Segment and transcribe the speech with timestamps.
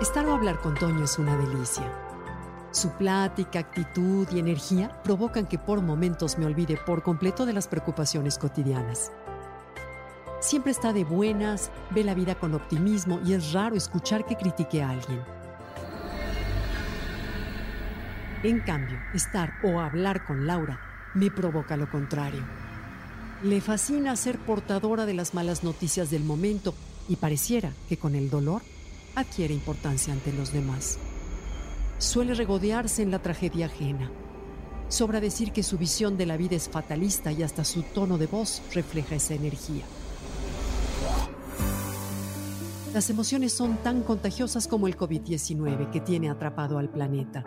[0.00, 1.84] Estar o hablar con Toño es una delicia.
[2.70, 7.68] Su plática, actitud y energía provocan que por momentos me olvide por completo de las
[7.68, 9.12] preocupaciones cotidianas.
[10.40, 14.82] Siempre está de buenas, ve la vida con optimismo y es raro escuchar que critique
[14.82, 15.20] a alguien.
[18.42, 20.80] En cambio, estar o hablar con Laura
[21.12, 22.42] me provoca lo contrario.
[23.42, 26.74] Le fascina ser portadora de las malas noticias del momento
[27.06, 28.62] y pareciera que con el dolor
[29.20, 30.98] adquiere importancia ante los demás.
[31.98, 34.10] Suele regodearse en la tragedia ajena.
[34.88, 38.26] Sobra decir que su visión de la vida es fatalista y hasta su tono de
[38.26, 39.84] voz refleja esa energía.
[42.92, 47.44] Las emociones son tan contagiosas como el COVID-19 que tiene atrapado al planeta.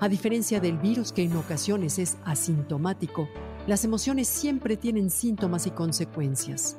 [0.00, 3.28] A diferencia del virus que en ocasiones es asintomático,
[3.66, 6.78] las emociones siempre tienen síntomas y consecuencias.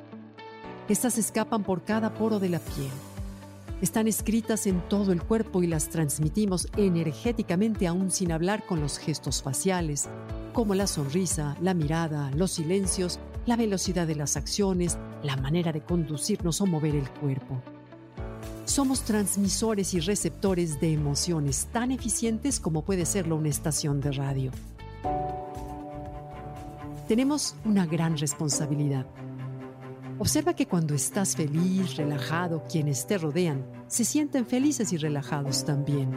[0.88, 2.90] Estas escapan por cada poro de la piel
[3.80, 8.98] están escritas en todo el cuerpo y las transmitimos energéticamente aún sin hablar con los
[8.98, 10.08] gestos faciales,
[10.52, 15.80] como la sonrisa, la mirada, los silencios, la velocidad de las acciones, la manera de
[15.80, 17.62] conducirnos o mover el cuerpo.
[18.66, 24.50] Somos transmisores y receptores de emociones tan eficientes como puede serlo una estación de radio.
[27.08, 29.06] Tenemos una gran responsabilidad
[30.20, 36.10] Observa que cuando estás feliz, relajado, quienes te rodean se sienten felices y relajados también.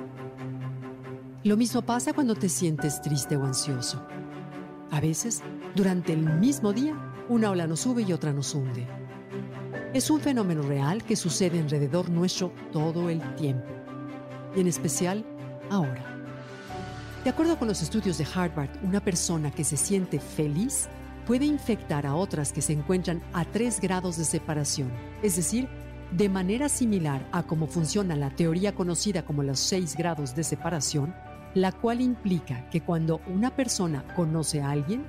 [1.46, 4.06] Lo mismo pasa cuando te sientes triste o ansioso.
[4.92, 5.42] A veces,
[5.74, 6.98] durante el mismo día,
[7.30, 8.86] una ola nos sube y otra nos hunde.
[9.94, 13.72] Es un fenómeno real que sucede alrededor nuestro todo el tiempo,
[14.54, 15.26] y en especial
[15.70, 16.04] ahora.
[17.24, 20.90] De acuerdo con los estudios de Harvard, una persona que se siente feliz
[21.26, 24.92] puede infectar a otras que se encuentran a tres grados de separación,
[25.22, 25.68] es decir,
[26.12, 31.16] de manera similar a cómo funciona la teoría conocida como los seis grados de separación,
[31.56, 35.06] la cual implica que cuando una persona conoce a alguien,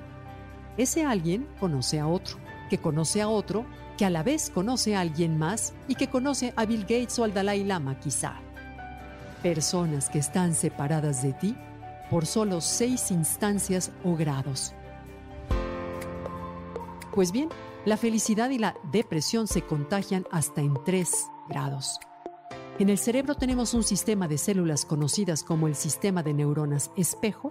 [0.77, 2.37] ese alguien conoce a otro,
[2.71, 6.53] que conoce a otro, que a la vez conoce a alguien más y que conoce
[6.57, 8.35] a Bill Gates o al Dalai Lama quizá.
[9.43, 11.57] Personas que están separadas de ti
[12.11, 14.75] por solo seis instancias o grados.
[17.15, 17.49] Pues bien,
[17.85, 22.01] la felicidad y la depresión se contagian hasta en 3 grados.
[22.81, 27.51] En el cerebro tenemos un sistema de células conocidas como el sistema de neuronas espejo.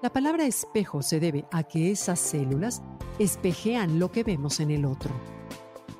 [0.00, 2.82] La palabra espejo se debe a que esas células
[3.18, 5.10] espejean lo que vemos en el otro.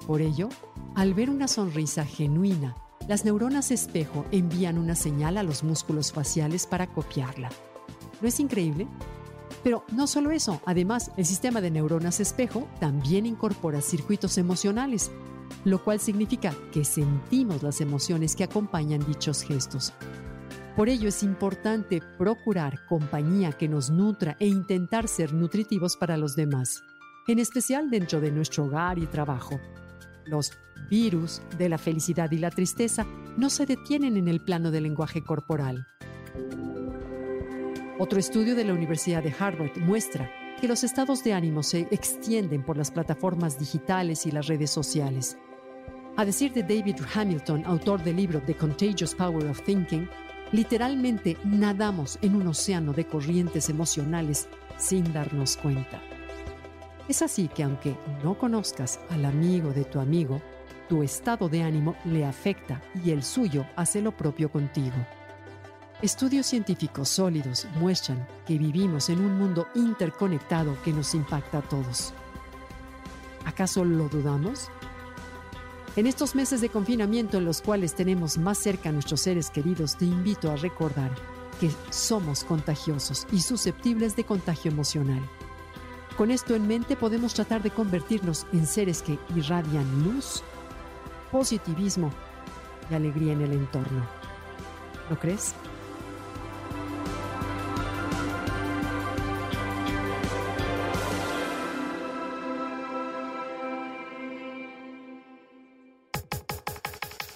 [0.06, 0.48] Por ello,
[0.94, 2.76] al ver una sonrisa genuina,
[3.06, 7.50] las neuronas espejo envían una señal a los músculos faciales para copiarla.
[8.22, 8.88] ¿No es increíble?
[9.64, 15.10] Pero no solo eso, además el sistema de neuronas espejo también incorpora circuitos emocionales,
[15.64, 19.94] lo cual significa que sentimos las emociones que acompañan dichos gestos.
[20.76, 26.36] Por ello es importante procurar compañía que nos nutra e intentar ser nutritivos para los
[26.36, 26.82] demás,
[27.26, 29.58] en especial dentro de nuestro hogar y trabajo.
[30.26, 30.52] Los
[30.91, 33.06] virus de la felicidad y la tristeza
[33.38, 35.86] no se detienen en el plano del lenguaje corporal.
[37.97, 40.28] Otro estudio de la Universidad de Harvard muestra
[40.60, 45.38] que los estados de ánimo se extienden por las plataformas digitales y las redes sociales.
[46.16, 50.09] A decir de David Hamilton, autor del libro The Contagious Power of Thinking,
[50.50, 56.02] literalmente nadamos en un océano de corrientes emocionales sin darnos cuenta.
[57.08, 57.94] Es así que aunque
[58.25, 60.43] no conozcas al amigo de tu amigo,
[60.88, 64.96] tu estado de ánimo le afecta y el suyo hace lo propio contigo.
[66.02, 72.12] Estudios científicos sólidos muestran que vivimos en un mundo interconectado que nos impacta a todos.
[73.46, 74.69] ¿Acaso lo dudamos?
[75.96, 79.96] En estos meses de confinamiento en los cuales tenemos más cerca a nuestros seres queridos,
[79.96, 81.12] te invito a recordar
[81.61, 85.23] que somos contagiosos y susceptibles de contagio emocional.
[86.19, 90.43] Con esto en mente podemos tratar de convertirnos en seres que irradian luz,
[91.31, 92.11] positivismo
[92.91, 94.05] y alegría en el entorno.
[95.08, 95.55] ¿Lo crees?